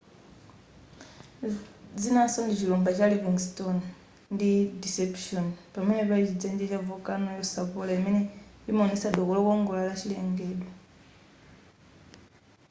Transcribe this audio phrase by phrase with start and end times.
[2.01, 3.77] zinaso ndi chilumba cha livingston
[4.33, 4.51] ndi
[4.83, 8.21] deception pamene pali chidzenje cha volcano yosapola imene
[8.71, 10.69] imaonesa doko lokongola la chilengedwe